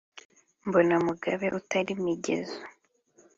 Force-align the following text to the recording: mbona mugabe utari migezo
mbona 0.67 0.95
mugabe 1.05 1.47
utari 1.59 1.91
migezo 2.03 2.59